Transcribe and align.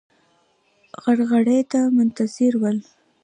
غرغړې 1.03 1.59
ته 1.71 1.79
منتظر 1.95 2.53
ول. 2.61 2.77